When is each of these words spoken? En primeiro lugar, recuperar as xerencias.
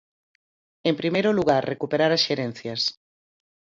En 0.89 0.95
primeiro 1.01 1.31
lugar, 1.39 1.63
recuperar 1.73 2.11
as 2.13 2.23
xerencias. 2.27 2.81